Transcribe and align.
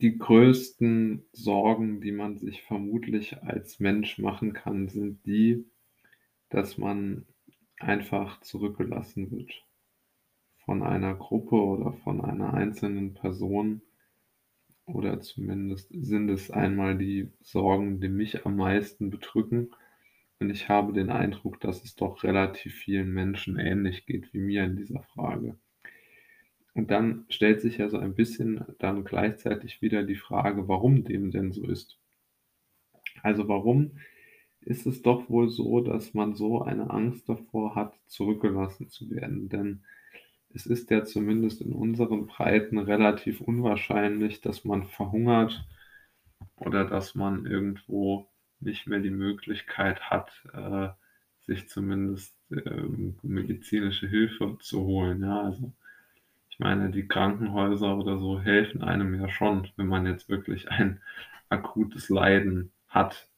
die 0.00 0.16
größten 0.16 1.24
Sorgen, 1.32 2.00
die 2.00 2.12
man 2.12 2.38
sich 2.38 2.62
vermutlich 2.62 3.42
als 3.42 3.80
Mensch 3.80 4.18
machen 4.18 4.52
kann, 4.52 4.88
sind 4.88 5.24
die, 5.26 5.64
dass 6.50 6.78
man 6.78 7.26
einfach 7.78 8.40
zurückgelassen 8.40 9.30
wird 9.30 9.64
von 10.64 10.82
einer 10.82 11.14
Gruppe 11.14 11.56
oder 11.56 11.92
von 12.04 12.20
einer 12.20 12.54
einzelnen 12.54 13.14
Person. 13.14 13.82
Oder 14.84 15.20
zumindest 15.20 15.88
sind 15.92 16.28
es 16.28 16.50
einmal 16.50 16.96
die 16.96 17.30
Sorgen, 17.40 18.00
die 18.00 18.08
mich 18.08 18.46
am 18.46 18.56
meisten 18.56 19.10
bedrücken. 19.10 19.70
Und 20.40 20.50
ich 20.50 20.68
habe 20.68 20.92
den 20.92 21.10
Eindruck, 21.10 21.60
dass 21.60 21.84
es 21.84 21.94
doch 21.94 22.22
relativ 22.22 22.74
vielen 22.74 23.12
Menschen 23.12 23.58
ähnlich 23.58 24.06
geht 24.06 24.32
wie 24.32 24.40
mir 24.40 24.64
in 24.64 24.76
dieser 24.76 25.02
Frage. 25.02 25.58
Und 26.78 26.92
dann 26.92 27.24
stellt 27.28 27.60
sich 27.60 27.78
ja 27.78 27.88
so 27.88 27.98
ein 27.98 28.14
bisschen 28.14 28.64
dann 28.78 29.02
gleichzeitig 29.02 29.82
wieder 29.82 30.04
die 30.04 30.14
Frage, 30.14 30.68
warum 30.68 31.02
dem 31.02 31.32
denn 31.32 31.50
so 31.50 31.66
ist. 31.66 31.98
Also 33.20 33.48
warum 33.48 33.98
ist 34.60 34.86
es 34.86 35.02
doch 35.02 35.28
wohl 35.28 35.48
so, 35.48 35.80
dass 35.80 36.14
man 36.14 36.36
so 36.36 36.62
eine 36.62 36.90
Angst 36.90 37.28
davor 37.28 37.74
hat, 37.74 37.98
zurückgelassen 38.06 38.88
zu 38.88 39.10
werden? 39.10 39.48
Denn 39.48 39.82
es 40.54 40.66
ist 40.66 40.88
ja 40.92 41.02
zumindest 41.04 41.62
in 41.62 41.72
unseren 41.72 42.26
Breiten 42.26 42.78
relativ 42.78 43.40
unwahrscheinlich, 43.40 44.40
dass 44.40 44.64
man 44.64 44.84
verhungert 44.84 45.66
oder 46.54 46.84
dass 46.84 47.16
man 47.16 47.44
irgendwo 47.44 48.28
nicht 48.60 48.86
mehr 48.86 49.00
die 49.00 49.10
Möglichkeit 49.10 50.10
hat, 50.10 50.30
äh, 50.52 50.90
sich 51.40 51.68
zumindest 51.68 52.36
äh, 52.52 52.82
medizinische 53.22 54.06
Hilfe 54.06 54.58
zu 54.60 54.84
holen. 54.84 55.22
Ja, 55.22 55.40
also 55.42 55.72
ich 56.58 56.64
meine, 56.64 56.90
die 56.90 57.06
Krankenhäuser 57.06 57.96
oder 57.96 58.18
so 58.18 58.40
helfen 58.40 58.82
einem 58.82 59.14
ja 59.14 59.28
schon, 59.28 59.68
wenn 59.76 59.86
man 59.86 60.06
jetzt 60.06 60.28
wirklich 60.28 60.68
ein 60.72 61.00
akutes 61.48 62.08
Leiden 62.08 62.72
hat. 62.88 63.28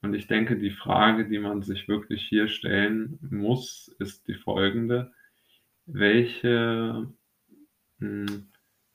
Und 0.00 0.14
ich 0.14 0.28
denke, 0.28 0.56
die 0.56 0.70
Frage, 0.70 1.26
die 1.26 1.40
man 1.40 1.62
sich 1.62 1.88
wirklich 1.88 2.22
hier 2.24 2.46
stellen 2.46 3.18
muss, 3.20 3.88
ist 3.98 4.28
die 4.28 4.34
folgende. 4.34 5.12
Welche 5.86 7.08
mh, 7.98 8.30
hm, 8.30 8.48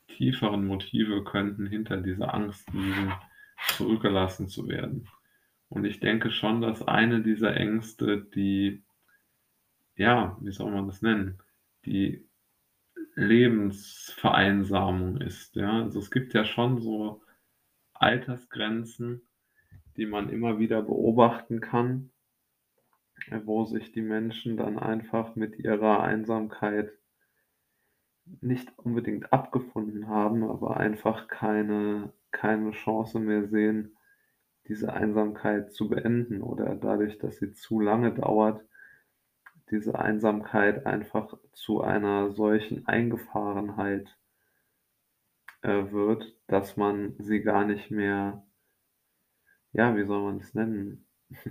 tieferen 0.07 0.65
Motive 0.65 1.25
könnten 1.25 1.67
hinter 1.67 1.97
dieser 1.97 2.33
Angst 2.33 2.71
liegen, 2.71 3.11
zurückgelassen 3.75 4.47
zu 4.47 4.69
werden? 4.69 5.09
Und 5.67 5.83
ich 5.83 5.99
denke 5.99 6.31
schon, 6.31 6.61
dass 6.61 6.87
eine 6.87 7.21
dieser 7.21 7.57
Ängste 7.57 8.21
die, 8.33 8.81
ja, 9.97 10.37
wie 10.39 10.53
soll 10.53 10.71
man 10.71 10.87
das 10.87 11.01
nennen, 11.01 11.37
die 11.85 12.30
Lebensvereinsamung 13.15 15.17
ist. 15.17 15.55
Ja? 15.55 15.83
Also 15.83 15.99
es 15.99 16.11
gibt 16.11 16.33
ja 16.33 16.45
schon 16.45 16.79
so 16.79 17.21
Altersgrenzen, 17.93 19.27
die 19.97 20.05
man 20.05 20.29
immer 20.29 20.59
wieder 20.59 20.81
beobachten 20.81 21.59
kann, 21.59 22.11
wo 23.43 23.65
sich 23.65 23.91
die 23.91 24.01
Menschen 24.01 24.57
dann 24.57 24.79
einfach 24.79 25.35
mit 25.35 25.59
ihrer 25.59 26.01
Einsamkeit 26.01 26.91
nicht 28.39 28.71
unbedingt 28.77 29.33
abgefunden 29.33 30.07
haben, 30.07 30.43
aber 30.43 30.77
einfach 30.77 31.27
keine, 31.27 32.13
keine 32.31 32.71
Chance 32.71 33.19
mehr 33.19 33.47
sehen, 33.47 33.97
diese 34.67 34.93
Einsamkeit 34.93 35.73
zu 35.73 35.89
beenden 35.89 36.41
oder 36.41 36.75
dadurch, 36.75 37.17
dass 37.17 37.37
sie 37.37 37.51
zu 37.51 37.79
lange 37.79 38.13
dauert, 38.13 38.63
diese 39.71 39.97
Einsamkeit 39.97 40.85
einfach 40.85 41.37
zu 41.53 41.81
einer 41.81 42.31
solchen 42.31 42.85
Eingefahrenheit 42.87 44.17
äh, 45.61 45.91
wird, 45.91 46.35
dass 46.47 46.77
man 46.77 47.15
sie 47.19 47.41
gar 47.41 47.65
nicht 47.65 47.91
mehr, 47.91 48.45
ja, 49.71 49.95
wie 49.95 50.05
soll 50.05 50.23
man 50.23 50.37
es 50.37 50.53
nennen, 50.53 51.07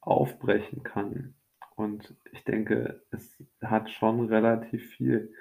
aufbrechen 0.00 0.82
kann. 0.82 1.34
Und 1.76 2.16
ich 2.30 2.44
denke, 2.44 3.02
es 3.10 3.42
hat 3.60 3.90
schon 3.90 4.28
relativ 4.28 4.90
viel 4.94 5.32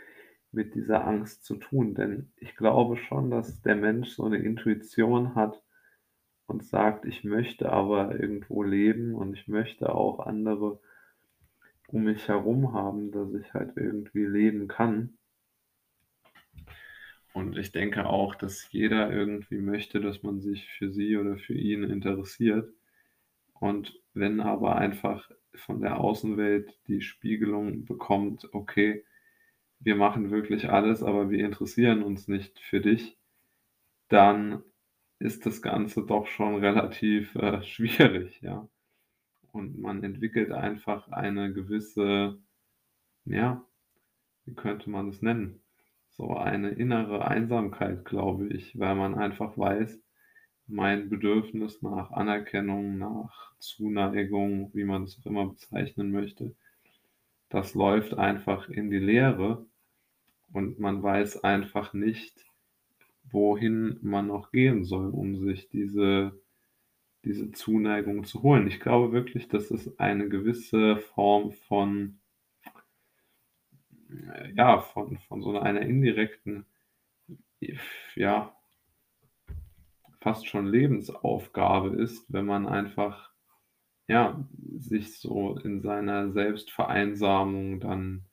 mit 0.51 0.75
dieser 0.75 1.05
Angst 1.05 1.45
zu 1.45 1.55
tun, 1.57 1.95
denn 1.95 2.31
ich 2.37 2.55
glaube 2.55 2.97
schon, 2.97 3.29
dass 3.29 3.61
der 3.61 3.75
Mensch 3.75 4.09
so 4.09 4.25
eine 4.25 4.37
Intuition 4.37 5.35
hat 5.35 5.61
und 6.47 6.63
sagt, 6.63 7.05
ich 7.05 7.23
möchte 7.23 7.71
aber 7.71 8.19
irgendwo 8.19 8.63
leben 8.63 9.15
und 9.15 9.33
ich 9.33 9.47
möchte 9.47 9.93
auch 9.93 10.19
andere 10.19 10.79
um 11.87 12.03
mich 12.03 12.27
herum 12.27 12.73
haben, 12.73 13.11
dass 13.11 13.33
ich 13.33 13.53
halt 13.53 13.73
irgendwie 13.75 14.25
leben 14.25 14.67
kann. 14.67 15.17
Und 17.33 17.57
ich 17.57 17.71
denke 17.71 18.05
auch, 18.05 18.35
dass 18.35 18.71
jeder 18.71 19.11
irgendwie 19.11 19.59
möchte, 19.59 19.99
dass 19.99 20.21
man 20.23 20.39
sich 20.39 20.69
für 20.69 20.91
sie 20.91 21.17
oder 21.17 21.37
für 21.37 21.55
ihn 21.55 21.83
interessiert. 21.83 22.71
Und 23.53 23.99
wenn 24.13 24.39
aber 24.39 24.75
einfach 24.75 25.29
von 25.55 25.81
der 25.81 25.99
Außenwelt 25.99 26.77
die 26.87 27.01
Spiegelung 27.01 27.85
bekommt, 27.85 28.47
okay, 28.53 29.03
wir 29.79 29.95
machen 29.95 30.31
wirklich 30.31 30.69
alles, 30.69 31.03
aber 31.03 31.29
wir 31.29 31.45
interessieren 31.45 32.03
uns 32.03 32.27
nicht 32.27 32.59
für 32.59 32.81
dich, 32.81 33.17
dann 34.09 34.63
ist 35.19 35.45
das 35.45 35.61
Ganze 35.61 36.05
doch 36.05 36.27
schon 36.27 36.55
relativ 36.55 37.35
äh, 37.35 37.63
schwierig, 37.63 38.41
ja 38.41 38.67
und 39.53 39.79
man 39.79 40.03
entwickelt 40.03 40.51
einfach 40.51 41.07
eine 41.09 41.53
gewisse, 41.53 42.37
ja, 43.25 43.63
wie 44.45 44.53
könnte 44.53 44.89
man 44.89 45.07
es 45.09 45.21
nennen? 45.21 45.61
So 46.09 46.35
eine 46.35 46.71
innere 46.71 47.25
Einsamkeit, 47.27 48.03
glaube 48.03 48.47
ich, 48.47 48.77
weil 48.77 48.95
man 48.95 49.15
einfach 49.15 49.57
weiß, 49.57 49.99
mein 50.67 51.09
Bedürfnis 51.09 51.81
nach 51.81 52.11
Anerkennung, 52.11 52.97
nach 52.97 53.53
Zuneigung, 53.59 54.71
wie 54.73 54.83
man 54.85 55.03
es 55.03 55.19
auch 55.19 55.25
immer 55.27 55.47
bezeichnen 55.47 56.11
möchte, 56.11 56.55
das 57.49 57.75
läuft 57.75 58.15
einfach 58.15 58.69
in 58.69 58.89
die 58.89 58.99
Leere 58.99 59.65
und 60.51 60.79
man 60.79 61.03
weiß 61.03 61.43
einfach 61.43 61.93
nicht, 61.93 62.45
wohin 63.29 63.99
man 64.01 64.27
noch 64.27 64.51
gehen 64.51 64.83
soll, 64.83 65.09
um 65.11 65.37
sich 65.37 65.69
diese 65.69 66.39
diese 67.25 67.51
Zuneigung 67.51 68.25
zu 68.25 68.43
holen. 68.43 68.67
Ich 68.67 68.79
glaube 68.79 69.13
wirklich, 69.13 69.47
dass 69.47 69.71
es 69.71 69.99
eine 69.99 70.27
gewisse 70.27 70.97
Form 70.97 71.51
von, 71.51 72.19
ja, 74.55 74.79
von, 74.79 75.17
von 75.19 75.41
so 75.41 75.57
einer 75.57 75.81
indirekten, 75.81 76.65
ja, 78.15 78.55
fast 80.19 80.47
schon 80.47 80.67
Lebensaufgabe 80.67 81.95
ist, 82.01 82.31
wenn 82.31 82.45
man 82.45 82.67
einfach, 82.67 83.31
ja, 84.07 84.45
sich 84.77 85.17
so 85.19 85.57
in 85.57 85.81
seiner 85.81 86.31
Selbstvereinsamung 86.31 87.79
dann, 87.79 88.25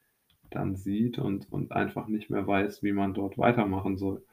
dann 0.50 0.74
sieht 0.74 1.18
und, 1.18 1.50
und 1.52 1.72
einfach 1.72 2.08
nicht 2.08 2.30
mehr 2.30 2.46
weiß, 2.46 2.82
wie 2.82 2.92
man 2.92 3.14
dort 3.14 3.38
weitermachen 3.38 3.96
soll. 3.98 4.24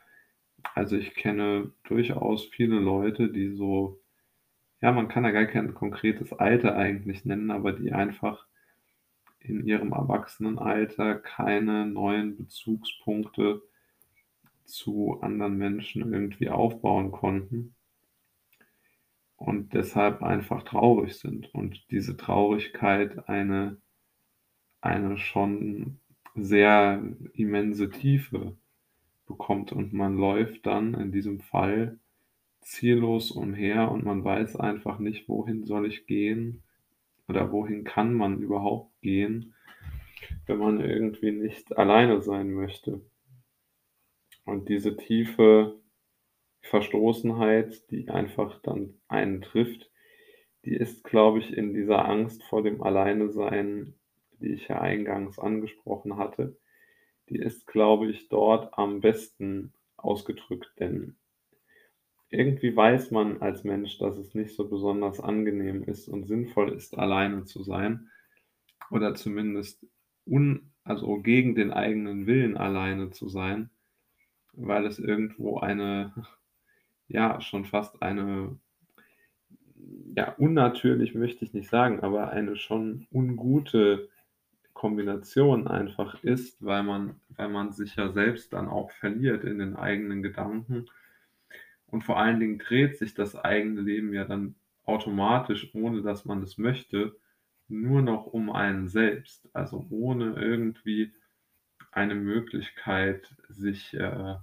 Also 0.73 0.97
ich 0.97 1.13
kenne 1.13 1.71
durchaus 1.83 2.45
viele 2.45 2.79
Leute, 2.79 3.29
die 3.29 3.49
so 3.49 3.99
ja, 4.81 4.91
man 4.91 5.07
kann 5.07 5.23
da 5.23 5.31
gar 5.31 5.45
kein 5.45 5.73
konkretes 5.73 6.33
Alter 6.33 6.75
eigentlich 6.75 7.25
nennen, 7.25 7.51
aber 7.51 7.73
die 7.73 7.91
einfach 7.93 8.45
in 9.39 9.65
ihrem 9.65 9.91
Erwachsenenalter 9.93 11.15
keine 11.15 11.85
neuen 11.85 12.37
Bezugspunkte 12.37 13.61
zu 14.65 15.19
anderen 15.21 15.57
Menschen 15.57 16.13
irgendwie 16.13 16.49
aufbauen 16.49 17.11
konnten 17.11 17.75
und 19.37 19.73
deshalb 19.73 20.21
einfach 20.21 20.63
traurig 20.63 21.15
sind. 21.15 21.53
Und 21.53 21.89
diese 21.91 22.17
Traurigkeit 22.17 23.29
eine, 23.29 23.77
eine 24.81 25.17
schon 25.17 25.99
sehr 26.35 27.01
immense 27.33 27.89
Tiefe 27.89 28.57
bekommt 29.25 29.71
und 29.71 29.93
man 29.93 30.17
läuft 30.17 30.65
dann 30.65 30.93
in 30.93 31.11
diesem 31.11 31.39
Fall 31.39 31.99
ziellos 32.67 33.31
umher 33.31 33.89
und 33.91 34.03
man 34.03 34.23
weiß 34.23 34.57
einfach 34.57 34.99
nicht, 34.99 35.29
wohin 35.29 35.63
soll 35.63 35.87
ich 35.87 36.05
gehen 36.05 36.63
oder 37.29 37.51
wohin 37.51 37.85
kann 37.85 38.13
man 38.13 38.41
überhaupt 38.41 38.99
gehen, 39.01 39.55
wenn 40.45 40.57
man 40.57 40.81
irgendwie 40.81 41.31
nicht 41.31 41.77
alleine 41.77 42.21
sein 42.21 42.51
möchte. 42.51 43.01
Und 44.45 44.67
diese 44.67 44.97
tiefe 44.97 45.79
Verstoßenheit, 46.61 47.89
die 47.89 48.09
einfach 48.09 48.61
dann 48.61 48.95
einen 49.07 49.41
trifft, 49.41 49.89
die 50.65 50.75
ist, 50.75 51.05
glaube 51.05 51.39
ich, 51.39 51.55
in 51.55 51.73
dieser 51.73 52.05
Angst 52.05 52.43
vor 52.43 52.63
dem 52.63 52.83
Alleinesein, 52.83 53.93
die 54.41 54.53
ich 54.53 54.67
ja 54.67 54.81
eingangs 54.81 55.39
angesprochen 55.39 56.17
hatte, 56.17 56.57
die 57.29 57.37
ist, 57.37 57.65
glaube 57.65 58.09
ich, 58.09 58.27
dort 58.27 58.77
am 58.77 58.99
besten 58.99 59.73
ausgedrückt, 59.95 60.73
denn 60.79 61.15
irgendwie 62.29 62.75
weiß 62.75 63.11
man 63.11 63.41
als 63.41 63.63
Mensch, 63.63 63.97
dass 63.99 64.17
es 64.17 64.35
nicht 64.35 64.55
so 64.55 64.67
besonders 64.67 65.19
angenehm 65.19 65.83
ist 65.83 66.07
und 66.09 66.25
sinnvoll 66.27 66.73
ist, 66.73 66.97
alleine 66.97 67.45
zu 67.45 67.63
sein 67.63 68.09
oder 68.91 69.15
zumindest 69.15 69.85
un, 70.25 70.71
also 70.83 71.17
gegen 71.21 71.55
den 71.55 71.71
eigenen 71.71 72.27
Willen 72.27 72.57
alleine 72.57 73.11
zu 73.11 73.29
sein. 73.29 73.69
weil 74.53 74.85
es 74.85 74.99
irgendwo 74.99 75.59
eine 75.59 76.13
ja, 77.09 77.41
schon 77.41 77.65
fast 77.65 78.01
eine 78.03 78.59
ja, 80.15 80.33
unnatürlich 80.37 81.13
möchte 81.15 81.45
ich 81.45 81.53
nicht 81.53 81.69
sagen, 81.69 81.99
aber 82.01 82.31
eine 82.31 82.55
schon 82.55 83.07
ungute 83.11 84.09
Kombination 84.73 85.67
einfach 85.67 86.23
ist, 86.23 86.63
weil 86.63 86.83
man 86.83 87.19
weil 87.29 87.49
man 87.49 87.71
sich 87.73 87.95
ja 87.95 88.11
selbst 88.11 88.53
dann 88.53 88.67
auch 88.67 88.91
verliert 88.91 89.43
in 89.43 89.59
den 89.59 89.75
eigenen 89.75 90.23
Gedanken. 90.23 90.87
Und 91.87 92.03
vor 92.03 92.17
allen 92.19 92.39
Dingen 92.39 92.59
dreht 92.59 92.97
sich 92.97 93.13
das 93.13 93.35
eigene 93.35 93.81
Leben 93.81 94.13
ja 94.13 94.25
dann 94.25 94.55
automatisch, 94.83 95.73
ohne 95.73 96.01
dass 96.01 96.25
man 96.25 96.41
es 96.43 96.57
möchte, 96.57 97.17
nur 97.67 98.01
noch 98.01 98.25
um 98.25 98.51
einen 98.51 98.87
selbst. 98.87 99.49
Also 99.53 99.85
ohne 99.89 100.35
irgendwie 100.35 101.13
eine 101.91 102.15
Möglichkeit, 102.15 103.35
sich 103.49 103.93
äh, 103.93 104.35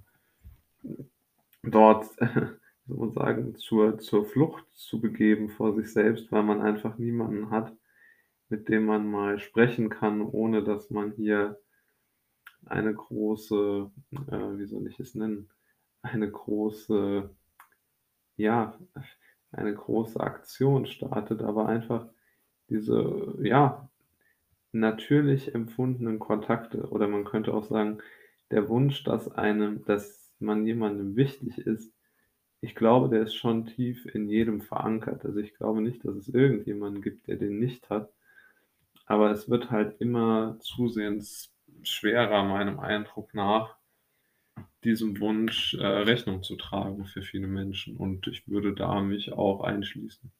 dort, 1.63 2.05
soll 2.87 2.97
man 2.97 3.11
sagen, 3.11 3.55
zur, 3.55 3.97
zur 3.99 4.25
Flucht 4.25 4.65
zu 4.73 4.99
begeben 4.99 5.49
vor 5.49 5.73
sich 5.73 5.91
selbst, 5.91 6.31
weil 6.31 6.43
man 6.43 6.61
einfach 6.61 6.97
niemanden 6.97 7.49
hat, 7.49 7.75
mit 8.49 8.69
dem 8.69 8.85
man 8.85 9.09
mal 9.09 9.39
sprechen 9.39 9.89
kann, 9.89 10.21
ohne 10.21 10.63
dass 10.63 10.89
man 10.91 11.11
hier 11.13 11.59
eine 12.65 12.93
große, 12.93 13.91
äh, 14.31 14.57
wie 14.57 14.65
soll 14.65 14.87
ich 14.87 14.99
es 14.99 15.15
nennen, 15.15 15.49
eine 16.05 16.29
große, 16.29 17.29
ja, 18.37 18.77
eine 19.51 19.73
große 19.73 20.19
Aktion 20.19 20.85
startet, 20.85 21.41
aber 21.41 21.67
einfach 21.67 22.07
diese, 22.69 23.37
ja, 23.41 23.89
natürlich 24.71 25.55
empfundenen 25.55 26.19
Kontakte 26.19 26.89
oder 26.89 27.07
man 27.07 27.25
könnte 27.25 27.53
auch 27.53 27.63
sagen, 27.63 27.99
der 28.51 28.69
Wunsch, 28.69 29.03
dass 29.03 29.31
einem 29.31 29.85
dass 29.85 30.33
man 30.39 30.65
jemandem 30.65 31.15
wichtig 31.15 31.59
ist, 31.59 31.93
ich 32.61 32.75
glaube, 32.75 33.09
der 33.09 33.23
ist 33.23 33.35
schon 33.35 33.67
tief 33.67 34.05
in 34.07 34.27
jedem 34.27 34.61
verankert. 34.61 35.23
Also, 35.25 35.39
ich 35.39 35.53
glaube 35.55 35.81
nicht, 35.81 36.03
dass 36.03 36.15
es 36.15 36.29
irgendjemanden 36.29 37.01
gibt, 37.01 37.27
der 37.27 37.35
den 37.35 37.59
nicht 37.59 37.89
hat. 37.89 38.11
Aber 39.05 39.29
es 39.31 39.49
wird 39.49 39.69
halt 39.71 40.01
immer 40.01 40.57
zusehends 40.59 41.53
schwerer, 41.83 42.43
meinem 42.43 42.79
Eindruck 42.79 43.33
nach, 43.33 43.77
diesem 44.85 45.19
Wunsch, 45.19 45.73
äh, 45.73 45.85
Rechnung 45.85 46.43
zu 46.43 46.55
tragen 46.55 47.05
für 47.05 47.21
viele 47.21 47.47
Menschen 47.47 47.97
und 47.97 48.27
ich 48.27 48.47
würde 48.47 48.73
da 48.73 49.01
mich 49.01 49.33
auch 49.33 49.61
einschließen. 49.61 50.31